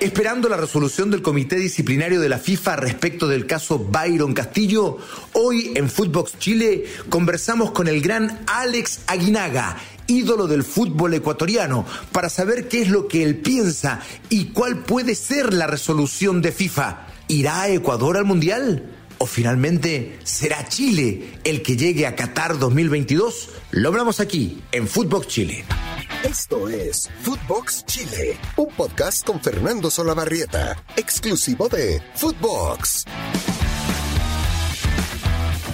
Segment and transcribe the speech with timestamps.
[0.00, 4.98] Esperando la resolución del Comité Disciplinario de la FIFA respecto del caso Byron Castillo,
[5.32, 9.76] hoy en Footbox Chile conversamos con el gran Alex Aguinaga,
[10.06, 15.16] ídolo del fútbol ecuatoriano, para saber qué es lo que él piensa y cuál puede
[15.16, 17.06] ser la resolución de FIFA.
[17.26, 18.97] ¿Irá a Ecuador al Mundial?
[19.20, 23.50] ¿O finalmente será Chile el que llegue a Qatar 2022?
[23.72, 25.64] Lo hablamos aquí en Footbox Chile.
[26.22, 33.06] Esto es Footbox Chile, un podcast con Fernando Solabarrieta, exclusivo de Footbox.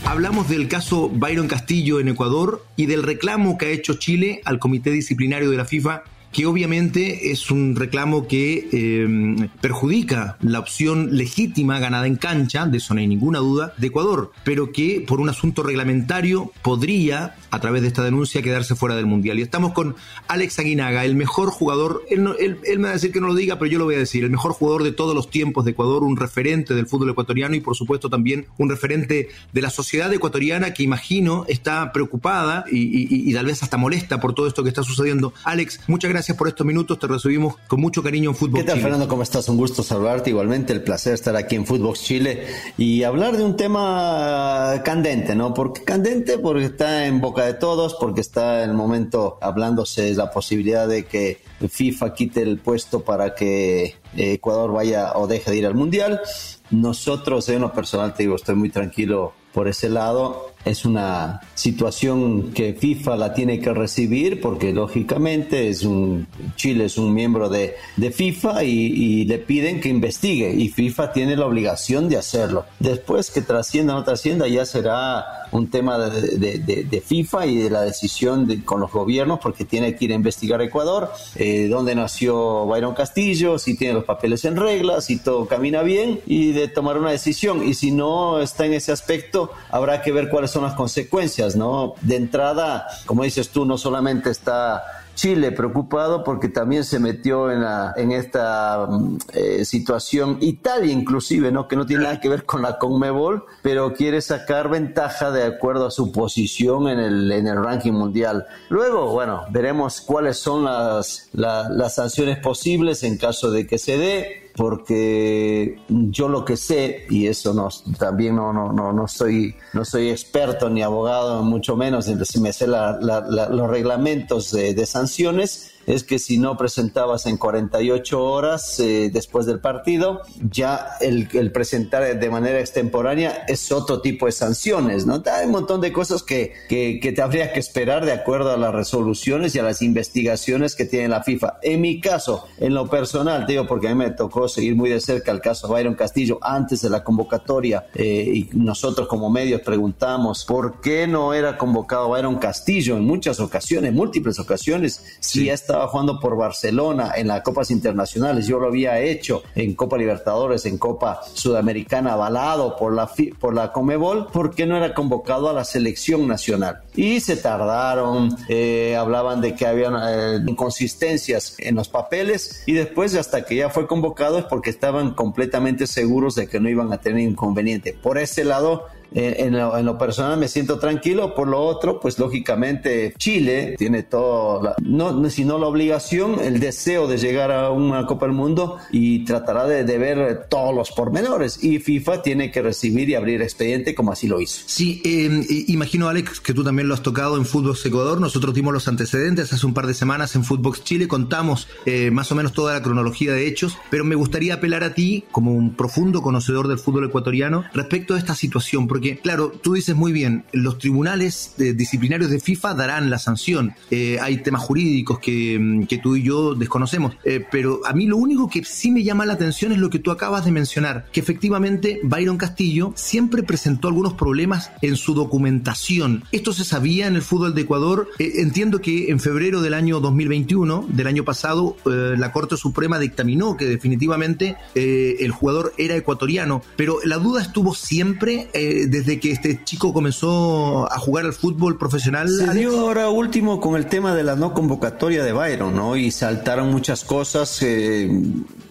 [0.06, 4.58] Hablamos del caso Byron Castillo en Ecuador y del reclamo que ha hecho Chile al
[4.58, 11.16] Comité Disciplinario de la FIFA que obviamente es un reclamo que eh, perjudica la opción
[11.16, 15.20] legítima ganada en cancha, de eso no hay ninguna duda, de Ecuador, pero que por
[15.20, 19.38] un asunto reglamentario podría, a través de esta denuncia, quedarse fuera del Mundial.
[19.38, 19.94] Y estamos con
[20.26, 23.70] Alex Aguinaga, el mejor jugador, él, me va a decir que no lo diga, pero
[23.70, 26.16] yo lo voy a decir, el mejor jugador de todos los tiempos de Ecuador, un
[26.16, 30.82] referente del fútbol ecuatoriano y por supuesto también un referente de la sociedad ecuatoriana que
[30.82, 35.32] imagino está preocupada y tal vez hasta molesta por todo esto que está sucediendo.
[35.44, 36.98] Alex, muchas gracias gracias por estos minutos.
[36.98, 39.06] Te recibimos con mucho cariño en Fútbol ¿Qué tal, Fernando?
[39.06, 39.46] ¿Cómo estás?
[39.50, 40.30] Un gusto saludarte.
[40.30, 42.46] Igualmente, el placer estar aquí en Fútbol Chile
[42.78, 45.52] y hablar de un tema candente, ¿no?
[45.52, 50.30] Porque candente porque está en boca de todos, porque está en el momento hablándose la
[50.30, 55.66] posibilidad de que FIFA quite el puesto para que Ecuador vaya o deje de ir
[55.66, 56.22] al Mundial.
[56.70, 62.52] Nosotros, en lo personal, te digo, estoy muy tranquilo por ese lado es una situación
[62.52, 67.76] que FIFA la tiene que recibir porque lógicamente es un Chile es un miembro de,
[67.96, 72.64] de FIFA y, le piden que investigue y FIFA tiene la obligación de hacerlo.
[72.78, 77.70] Después que trascienda o no trascienda ya será un tema de, de, FIFA y de
[77.70, 82.66] la decisión con los gobiernos porque tiene que ir a investigar Ecuador, eh, dónde nació
[82.66, 86.98] Byron Castillo, si tiene los papeles en regla, si todo camina bien y de tomar
[86.98, 87.66] una decisión.
[87.66, 91.94] Y si no está en ese aspecto, habrá que ver cuáles son las consecuencias, ¿no?
[92.00, 94.82] De entrada, como dices tú, no solamente está
[95.14, 101.68] Chile preocupado porque también se metió en, esta mm, eh, situación Italia inclusive, ¿no?
[101.68, 105.86] que no tiene nada que ver con la Conmebol, pero quiere sacar ventaja de acuerdo
[105.86, 108.46] a su posición en el, en el ranking mundial.
[108.68, 114.43] Luego, bueno, veremos cuáles son las, las sanciones posibles en caso de que se dé
[114.56, 119.84] porque yo lo que sé, y eso no, también no, no, no, no, soy, no
[119.84, 126.18] soy experto ni abogado, mucho menos, si me sé los reglamentos de sanciones, es que
[126.18, 132.60] si no presentabas en 48 horas eh, después del partido, ya el, presentar de manera
[132.60, 135.22] extemporánea es otro tipo de sanciones, ¿no?
[135.32, 138.74] Hay un montón de cosas que, que, te habría que esperar de acuerdo a las
[138.74, 141.58] resoluciones y a las investigaciones que tiene la FIFA.
[141.62, 145.00] En mi caso, en lo personal, digo, porque a mí me tocó seguir muy de
[145.00, 150.44] cerca el caso Byron Castillo antes de la convocatoria eh, y nosotros como medios preguntamos
[150.44, 155.88] por qué no era convocado Byron Castillo en muchas ocasiones, múltiples ocasiones, si esta estaba
[155.88, 160.78] jugando por Barcelona en las copas internacionales, yo lo había hecho en Copa Libertadores, en
[160.78, 166.28] Copa Sudamericana, avalado por la, por la Comebol, porque no era convocado a la selección
[166.28, 166.82] nacional.
[166.94, 173.16] Y se tardaron, eh, hablaban de que había eh, inconsistencias en los papeles y después
[173.16, 176.98] hasta que ya fue convocado es porque estaban completamente seguros de que no iban a
[176.98, 177.98] tener inconveniente.
[178.00, 183.76] Por ese lado, en, lo, personal me siento tranquilo, por lo otro, pues lógicamente Chile
[183.78, 188.78] tiene todo, no, sino la obligación, el deseo de llegar a una Copa del Mundo
[188.90, 191.62] y tratará de, ver todos los pormenores.
[191.62, 194.62] Y FIFA tiene que recibir y abrir expediente como así lo hizo.
[194.66, 198.72] Sí, em, imagino Alex que tú también lo has tocado en Fútbol Ecuador, nosotros dimos
[198.72, 202.52] los antecedentes hace un par de semanas en Fútbol Chile, contamos eh, más o menos
[202.52, 206.68] toda la cronología de hechos, pero me gustaría apelar a ti como un profundo conocedor
[206.68, 211.54] del fútbol ecuatoriano respecto a esta situación, porque claro, tú dices muy bien, los tribunales
[211.56, 213.74] disciplinarios de FIFA darán la sanción.
[213.90, 218.16] Eh, hay temas jurídicos mm, que, tú y yo desconocemos, eh, pero a mí lo
[218.18, 221.18] único que sí me llama la atención es lo que tú acabas de mencionar, que
[221.18, 226.22] efectivamente Byron Castillo siempre presentó algunos problemas en su documentación.
[226.30, 228.08] Esto se sabía en el fútbol de Ecuador.
[228.20, 233.56] Eh, entiendo que en febrero del año 2021, del año pasado, la Corte Suprema dictaminó
[233.56, 238.48] que definitivamente el jugador era ecuatoriano, pero la duda estuvo siempre
[238.86, 242.28] desde que este chico comenzó a jugar al fútbol profesional?
[242.28, 245.96] Se dio ahora último con el tema de la no convocatoria de Byron, ¿no?
[245.96, 248.10] Y saltaron muchas cosas eh,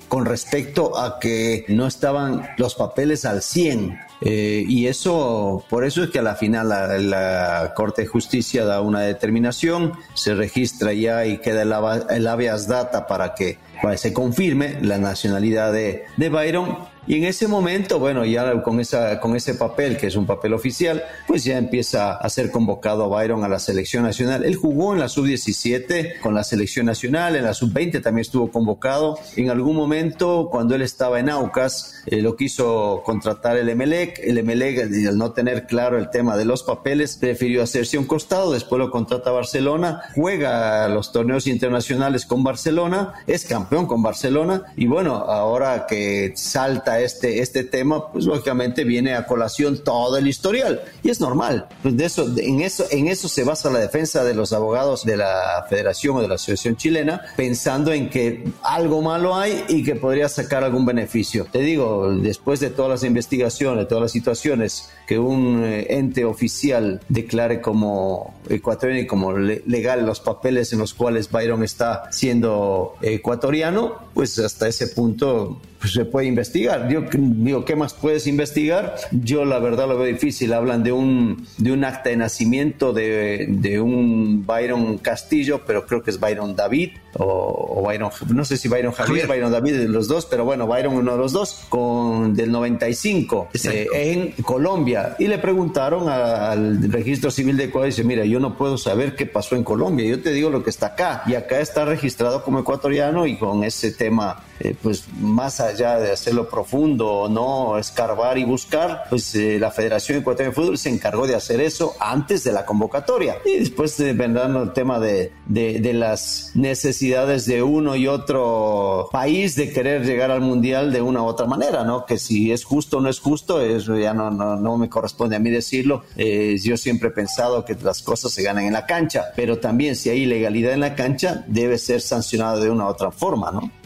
[0.07, 4.00] con respecto a que no estaban los papeles al 100.
[4.21, 8.80] Eh, y eso, por eso es que a la final la, Corte de Justicia da
[8.80, 11.74] una determinación, se registra ya y queda el,
[12.10, 13.57] el habeas data para que
[13.98, 19.19] se confirme la nacionalidad de, de Byron y en ese momento, bueno, ya con, esa,
[19.19, 23.07] con ese papel, que es un papel oficial, pues ya empieza a ser convocado a
[23.07, 24.45] Byron a la selección nacional.
[24.45, 29.19] Él jugó en la sub-17 con la selección nacional, en la sub-20 también estuvo convocado.
[29.35, 34.19] En algún momento, cuando él estaba en Aucas, eh, lo quiso contratar el Emelec.
[34.19, 38.53] El Emelec, al no tener claro el tema de los papeles, prefirió hacerse un costado,
[38.53, 44.63] después lo contrata a Barcelona, juega los torneos internacionales con Barcelona, es campeón con Barcelona
[44.75, 50.28] y bueno, ahora que salta este, este tema, pues lógicamente viene a colación todo el
[50.28, 51.68] historial y es normal.
[51.81, 55.18] Pues de eso, en, eso, en eso se basa la defensa de los abogados de
[55.18, 59.95] la Federación o de la Asociación Chilena, pensando en que algo malo hay y que
[59.95, 61.45] podría sacar algún beneficio.
[61.51, 67.01] Te digo, después de todas las investigaciones, todas las situaciones que un eh, ente oficial
[67.10, 74.00] declare como ecuatoriano y como legal los papeles en los cuales Byron está siendo ecuatoriano,
[74.13, 76.88] pues hasta ese punto pues, se puede investigar.
[76.88, 78.95] Yo digo, ¿qué más puedes investigar?
[79.12, 80.53] Yo la verdad lo veo difícil.
[80.53, 86.01] Hablan de un, de un acta de nacimiento de, de un Byron Castillo, pero creo
[86.01, 90.25] que es Byron David o, Byron, no sé si Byron Javier, Byron David, los dos,
[90.25, 95.15] pero bueno, Byron uno de los dos, con del 95 eh, en Colombia.
[95.19, 99.15] Y le preguntaron al registro civil de Ecuador, y dice, mira, yo no puedo saber
[99.15, 101.24] qué pasó en Colombia, yo te digo lo que está acá.
[101.27, 106.13] Y acá está registrado como ecuatoriano y con ese tema, eh, pues más allá de
[106.13, 110.89] hacerlo profundo o no, escarbar y buscar, pues eh, la Federación Ecuatoriana de Fútbol se
[110.89, 113.36] encargó de hacer eso antes de la convocatoria.
[113.44, 119.74] Y después vendrán el tema de, de, las necesidades de uno y otro país de
[119.74, 122.06] querer llegar al mundial de una u otra manera, ¿no?
[122.06, 125.39] Que si es justo o no es justo, eso ya no, no, me corresponde a
[125.39, 126.06] mí decirlo.
[126.15, 129.98] Eh, yo siempre he pensado que las cosas se ganan en la cancha, pero también
[129.98, 133.82] si hay ilegalidad en la cancha, debe ser sancionado de una u otra forma, ¿no?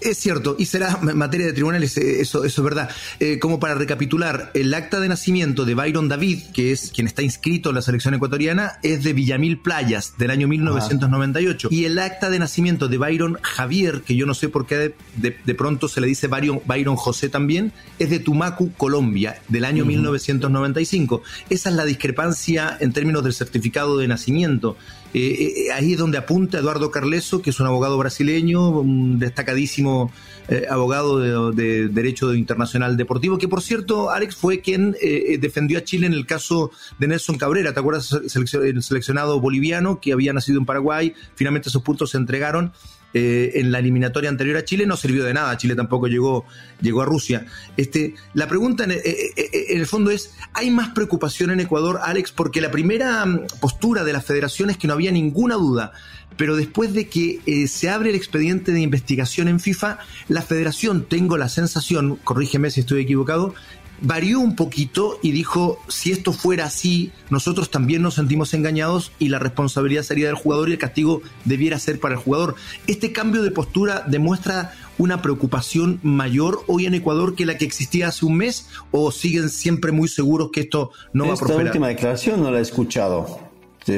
[0.00, 2.90] Es cierto, y será materia de tribunales, eh, eso, eso es verdad.
[3.18, 7.22] Eh, como para recapitular, el acta de nacimiento de Byron David, que es quien está
[7.22, 11.68] inscrito en la selección ecuatoriana, es de Villamil Playas, del año 1998.
[11.72, 15.54] Y el acta de nacimiento de Byron Javier, que yo no sé por qué de,
[15.54, 21.22] pronto se le dice Byron, Byron, José también, es de Tumacu, Colombia, del año 1995.
[21.50, 24.76] Esa es la discrepancia en términos del certificado de nacimiento.
[25.14, 30.12] Eh, eh, ahí es donde apunta Eduardo Carleso, que es un abogado brasileño, un destacadísimo
[30.48, 34.96] eh, abogado de, Derecho Internacional Deportivo, que por cierto, Alex fue quien
[35.40, 38.12] defendió a Chile en el caso de Nelson Cabrera, ¿te acuerdas?
[38.12, 42.72] El seleccionado boliviano que había nacido en Paraguay, finalmente esos puntos se entregaron
[43.14, 45.56] eh, en la eliminatoria anterior a Chile no sirvió de nada.
[45.56, 46.44] Chile tampoco llegó,
[46.80, 47.46] llegó a Rusia.
[47.76, 52.32] Este, la pregunta en, eh, eh, el fondo es, ¿hay más preocupación en Ecuador, Alex?
[52.32, 55.92] Porque la primera mm, postura de la federación es que no había ninguna duda.
[56.36, 61.36] Pero después de que se abre el expediente de investigación en FIFA, la federación, tengo
[61.36, 63.54] la sensación, corrígeme si estoy equivocado,
[64.00, 69.28] varió un poquito y dijo, si esto fuera así, nosotros también nos sentimos engañados y
[69.28, 72.54] la responsabilidad sería del jugador y el castigo debiera ser para el jugador.
[72.86, 78.08] Este cambio de postura demuestra una preocupación mayor hoy en Ecuador que la que existía
[78.08, 81.66] hace un mes o siguen siempre muy seguros que esto no va a prosperar?
[81.66, 83.48] Esta última declaración no la he escuchado,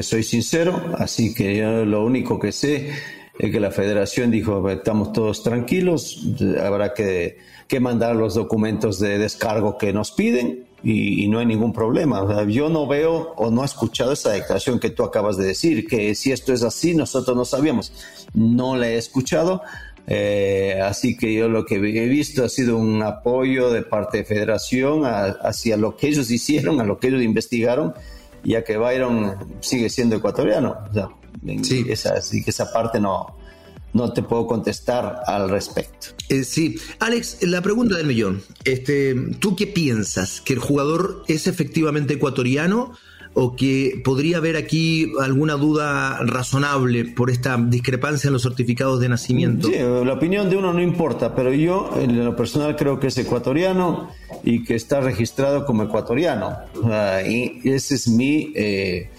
[0.02, 2.92] soy sincero, así que yo lo único que sé
[3.48, 6.20] que la federación dijo, estamos todos tranquilos,
[6.60, 7.38] habrá que
[7.70, 12.44] que mandar los documentos de descargo que nos piden y, no hay ningún problema.
[12.48, 16.16] yo no veo o no he escuchado esa declaración que tú acabas de decir, que
[16.16, 17.92] si esto es así, nosotros no sabíamos.
[18.34, 19.62] No la he escuchado.
[20.08, 24.24] Eh, así que yo lo que he visto ha sido un apoyo de parte de
[24.24, 27.94] Federación hacia lo que ellos hicieron, a lo que ellos investigaron,
[28.44, 30.76] ya que Byron sigue siendo ecuatoriano.
[31.62, 31.86] sí.
[31.88, 33.36] esa, así que esa parte no,
[33.92, 36.08] no te puedo contestar al respecto.
[36.28, 38.42] Eh, sí, Alex, la pregunta del millón.
[38.64, 40.40] Este, ¿Tú qué piensas?
[40.40, 42.92] ¿Que el jugador es efectivamente ecuatoriano?
[43.32, 49.08] ¿O que podría haber aquí alguna duda razonable por esta discrepancia en los certificados de
[49.08, 49.68] nacimiento?
[49.68, 53.18] Sí, la opinión de uno no importa, pero yo en lo personal creo que es
[53.18, 54.10] ecuatoriano
[54.42, 56.56] y que está registrado como ecuatoriano.
[57.26, 58.52] y ese es mi...
[58.54, 59.10] Eh,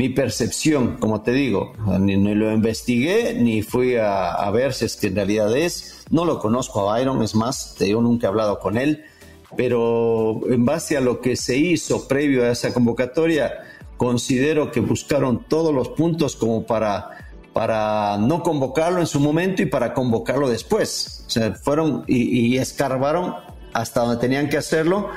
[0.00, 5.08] mi percepción, como te digo, ni, lo investigué, ni fui a, ver si es que
[5.08, 6.06] en realidad es.
[6.08, 9.04] No lo conozco a Byron, es más, yo nunca he hablado con él,
[9.58, 13.52] pero en base a lo que se hizo previo a esa convocatoria,
[13.98, 17.10] considero que buscaron todos los puntos como para
[17.52, 21.24] para no convocarlo en su momento y para convocarlo después.
[21.26, 23.34] O sea, fueron y, y escarbaron
[23.72, 25.10] hasta donde tenían que hacerlo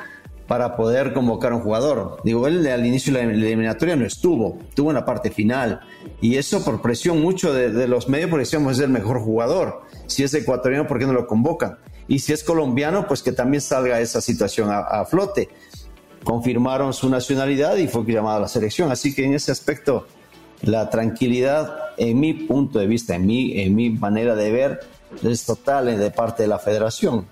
[0.48, 2.20] para poder convocar a un jugador.
[2.24, 5.82] Digo, él al inicio de la eliminatoria no estuvo, estuvo en la parte final.
[6.22, 9.82] Y eso por presión mucho de, los medios, porque decíamos es el mejor jugador.
[10.08, 11.78] Si es ecuatoriano, ¿por qué no lo convocan?
[12.08, 15.50] Y si es colombiano, pues que también salga esa situación a, flote.
[16.24, 18.92] Confirmaron su nacionalidad y fue llamado a la selección.
[18.92, 20.08] Así que en ese aspecto,
[20.62, 24.80] la tranquilidad, en mi punto de vista, en mi, en mi manera de ver,
[25.24, 27.28] es total de parte de la federación.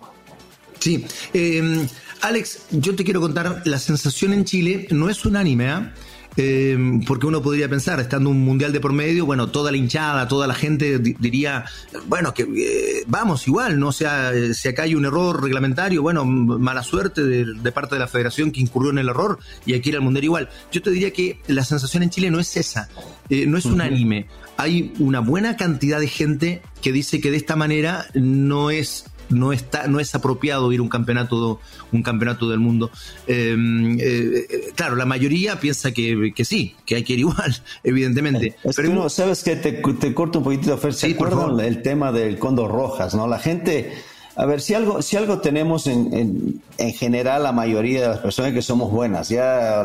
[0.81, 1.87] Sí, eh,
[2.21, 5.93] Alex, yo te quiero contar, la sensación en Chile no es unánime, ¿ah?
[6.37, 7.01] ¿eh?
[7.07, 10.47] porque uno podría pensar, estando un mundial de por medio, bueno, toda la hinchada, toda
[10.47, 11.65] la gente diría,
[12.07, 16.83] bueno, que eh, vamos igual, no sea, si acá hay un error reglamentario, bueno, mala
[16.83, 20.03] suerte de, parte de la federación que incurrió en el error y aquí era el
[20.03, 20.49] mundial igual.
[20.71, 22.89] Yo te diría que la sensación en Chile no es esa,
[23.29, 24.27] eh, no es unánime.
[24.57, 29.53] Hay una buena cantidad de gente que dice que de esta manera no es no
[29.53, 31.59] está no es apropiado ir a un campeonato
[31.91, 32.91] un campeonato del mundo.
[33.27, 38.55] Em, eh, eh, claro la mayoría piensa que, sí que hay que ir igual evidentemente.
[38.75, 42.37] Pero uno sabes que te, te corto un poquitito Fer ¿se acuerdan el tema del
[42.37, 43.91] Condor Rojas no la gente
[44.35, 48.53] a ver, si algo, si algo tenemos en, en, general la mayoría de las personas
[48.53, 49.83] que somos buenas, ya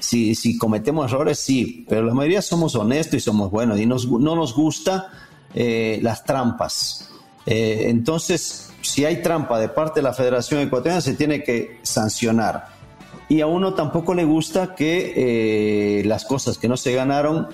[0.00, 4.08] si, si cometemos errores, sí, pero la mayoría somos honestos y somos buenos y nos,
[4.10, 5.10] no nos gusta
[5.54, 7.10] eh, las trampas.
[7.46, 12.68] entonces, si hay trampa de parte de la Federación Ecuatoriana, se tiene que sancionar.
[13.28, 17.48] Y a uno tampoco le gusta que eh, las cosas que no se ganaron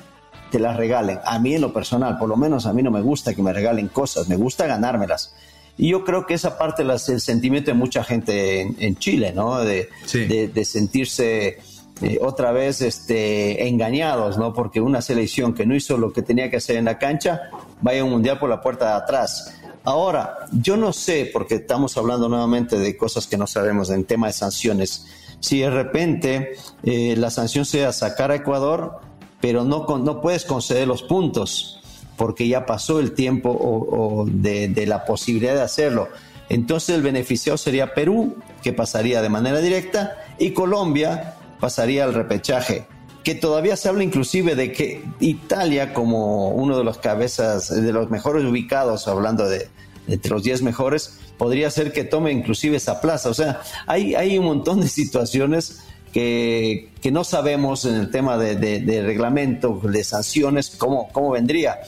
[0.51, 1.21] te las regalen.
[1.25, 3.53] A mí en lo personal, por lo menos a mí no me gusta que me
[3.53, 5.33] regalen cosas, me gusta ganármelas.
[5.79, 9.61] Y yo creo que esa parte es el sentimiento de mucha gente en, Chile, ¿no?
[9.61, 11.61] De, de, sentirse
[12.03, 14.53] eh, otra vez este, engañados, ¿no?
[14.53, 17.49] Porque una selección que no hizo lo que tenía que hacer en la cancha,
[17.81, 19.55] vaya a un mundial por la puerta de atrás.
[19.85, 24.27] Ahora, yo no sé, porque estamos hablando nuevamente de cosas que no sabemos en tema
[24.27, 25.07] de sanciones,
[25.41, 29.01] si de repente eh, la sanción sea sacar a Ecuador,
[29.41, 31.81] pero no, no puedes conceder los puntos,
[32.17, 36.09] porque ya pasó el tiempo de, la posibilidad de hacerlo.
[36.51, 42.87] Entonces el beneficiado sería Perú, que pasaría de manera directa, y Colombia pasaría al repechaje
[43.25, 48.11] que todavía se habla inclusive de que Italia como uno de los cabezas, de los
[48.11, 49.69] mejores ubicados, hablando de
[50.09, 53.31] entre los 10 mejores, podría ser que tome inclusive esa plaza.
[53.31, 55.81] O sea, hay, hay un montón de situaciones
[56.13, 61.79] que, que no sabemos en el tema de, de, reglamento, de sanciones, cómo, cómo vendría.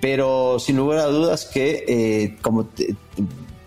[0.00, 2.94] Pero sin lugar a dudas que, eh, como te,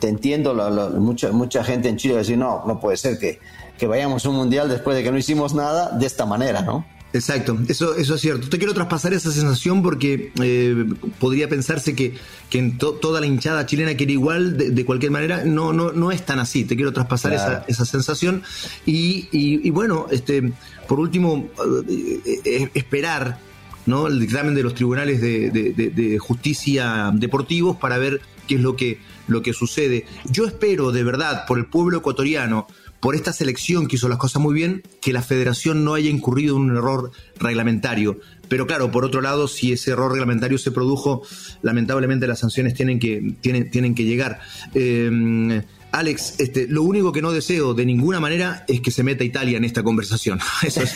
[0.02, 0.54] entiendo,
[1.00, 3.40] mucha, mucha gente en Chile va a decir, no, no puede ser que,
[3.80, 6.86] que vayamos a un mundial después de que no hicimos nada de esta manera, ¿no?
[7.14, 8.50] Exacto, eso, eso es cierto.
[8.50, 10.86] Te quiero traspasar esa sensación porque eh,
[11.20, 12.16] podría pensarse que,
[12.50, 15.44] que en toda la hinchada chilena quiere igual de, cualquier manera.
[15.46, 16.66] No, no, no es tan así.
[16.66, 18.44] Te quiero traspasar esa, esa sensación.
[18.86, 20.52] Y, y, bueno, este,
[20.88, 21.50] por último,
[21.88, 23.40] eh, eh, esperar
[23.86, 24.08] ¿no?
[24.08, 29.00] el dictamen de los tribunales de, de, justicia deportivos para ver qué es lo que,
[29.28, 30.06] lo que sucede.
[30.26, 32.68] Yo espero de verdad por el pueblo ecuatoriano
[33.00, 36.56] por esta selección que hizo las cosas muy bien, que la federación no haya incurrido
[36.56, 38.20] en un error reglamentario.
[38.50, 41.22] Pero claro, por otro lado, si ese error reglamentario se produjo,
[41.62, 44.40] lamentablemente las sanciones tienen que, tienen, tienen que llegar.
[44.74, 45.62] Eh,
[45.92, 49.58] Alex, este, lo único que no deseo de ninguna manera es que se meta Italia
[49.58, 50.40] en esta conversación.
[50.64, 50.92] Eso es,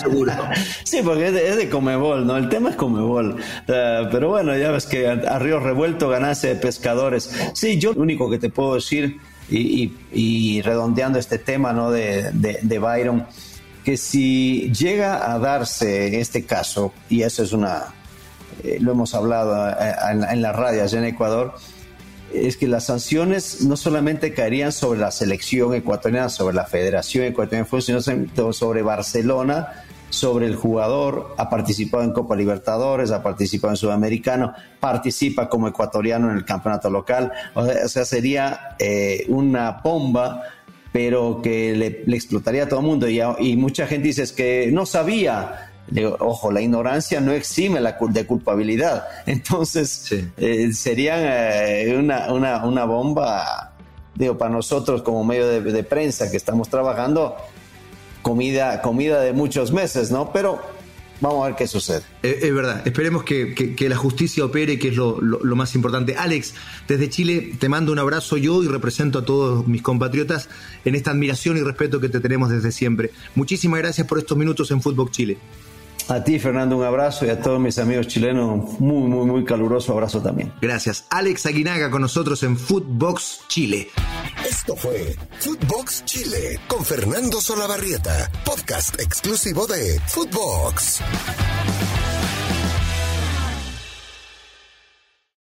[0.00, 0.32] seguro.
[0.84, 2.36] Sí, porque es de, Comebol, ¿no?
[2.36, 3.36] El tema es Comebol.
[3.66, 7.30] Eh, pero bueno, ya ves que a, Río Revuelto ganase pescadores.
[7.54, 9.18] Sí, yo lo único que te puedo decir
[9.52, 11.90] y, redondeando este tema ¿no?
[11.90, 13.26] de, de, Byron,
[13.84, 17.94] que si llega a darse este caso, y eso es una,
[18.62, 19.94] eh, lo hemos hablado eh,
[20.30, 21.54] en, las radios en Ecuador,
[22.32, 27.64] es que las sanciones no solamente caerían sobre la selección ecuatoriana, sobre la Federación Ecuatoriana
[27.64, 33.72] de Fútbol, sino sobre Barcelona, sobre el jugador, ha participado en Copa Libertadores, ha participado
[33.72, 40.42] en Sudamericano, participa como ecuatoriano en el campeonato local, o sea, sería eh, una bomba
[40.92, 43.08] pero que le, explotaría a todo el mundo.
[43.08, 45.70] Y, mucha gente dice es que no sabía,
[46.18, 49.06] ojo, la ignorancia no exime la de culpabilidad.
[49.26, 53.72] Entonces, eh, sería eh, una, una, una, bomba,
[54.14, 57.36] digo, para nosotros como medio de, prensa que estamos trabajando,
[58.22, 60.32] comida, comida de muchos meses, ¿no?
[60.32, 60.60] Pero
[61.20, 62.02] vamos a ver qué sucede.
[62.22, 65.18] Eh, es, verdad, esperemos que, la justicia opere, que es lo,
[65.56, 66.16] más importante.
[66.16, 66.54] Alex,
[66.88, 70.48] desde Chile te mando un abrazo yo y represento a todos mis compatriotas
[70.84, 73.10] en esta admiración y respeto que te tenemos desde siempre.
[73.34, 75.38] Muchísimas gracias por estos minutos en Fútbol Chile.
[76.08, 79.92] A ti, Fernando, un abrazo y a todos mis amigos chilenos, muy, muy, muy caluroso
[79.92, 80.52] abrazo también.
[80.60, 81.04] Gracias.
[81.10, 83.88] Alex Aguinaga con nosotros en Footbox Chile.
[84.48, 91.00] Esto fue Footbox Chile con Fernando Solabarrieta, podcast exclusivo de Footbox.